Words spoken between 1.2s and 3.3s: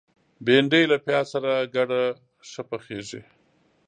سره ګډه ښه پخیږي